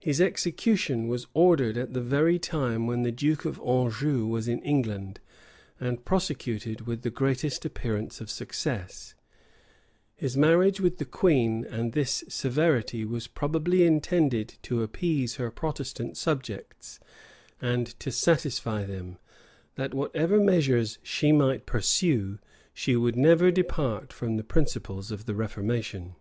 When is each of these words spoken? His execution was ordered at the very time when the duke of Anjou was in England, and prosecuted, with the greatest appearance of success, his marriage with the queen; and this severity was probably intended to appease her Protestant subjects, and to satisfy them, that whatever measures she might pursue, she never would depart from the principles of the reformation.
His 0.00 0.20
execution 0.20 1.08
was 1.08 1.26
ordered 1.32 1.78
at 1.78 1.94
the 1.94 2.02
very 2.02 2.38
time 2.38 2.86
when 2.86 3.04
the 3.04 3.10
duke 3.10 3.46
of 3.46 3.58
Anjou 3.60 4.26
was 4.26 4.46
in 4.46 4.60
England, 4.60 5.18
and 5.80 6.04
prosecuted, 6.04 6.82
with 6.82 7.00
the 7.00 7.08
greatest 7.10 7.64
appearance 7.64 8.20
of 8.20 8.28
success, 8.30 9.14
his 10.14 10.36
marriage 10.36 10.78
with 10.78 10.98
the 10.98 11.06
queen; 11.06 11.64
and 11.64 11.94
this 11.94 12.22
severity 12.28 13.06
was 13.06 13.26
probably 13.26 13.84
intended 13.86 14.56
to 14.64 14.82
appease 14.82 15.36
her 15.36 15.50
Protestant 15.50 16.18
subjects, 16.18 17.00
and 17.58 17.98
to 17.98 18.12
satisfy 18.12 18.84
them, 18.84 19.16
that 19.76 19.94
whatever 19.94 20.38
measures 20.38 20.98
she 21.02 21.32
might 21.32 21.64
pursue, 21.64 22.38
she 22.74 22.94
never 22.94 23.46
would 23.46 23.54
depart 23.54 24.12
from 24.12 24.36
the 24.36 24.44
principles 24.44 25.10
of 25.10 25.24
the 25.24 25.34
reformation. 25.34 26.14